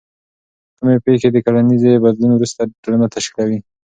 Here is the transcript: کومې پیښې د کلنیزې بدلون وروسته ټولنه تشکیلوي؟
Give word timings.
کومې 0.77 0.95
پیښې 1.05 1.29
د 1.31 1.37
کلنیزې 1.45 2.01
بدلون 2.03 2.31
وروسته 2.35 2.61
ټولنه 2.83 3.07
تشکیلوي؟ 3.15 3.59